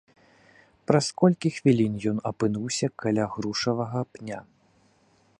[0.91, 4.39] Праз колькі хвілін ён апынуўся каля грушавага пня.